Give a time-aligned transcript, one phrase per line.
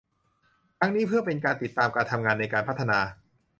[0.79, 2.99] ทั้งนี้เพื่อเป็นการติดตามการทำงานในการพัฒนา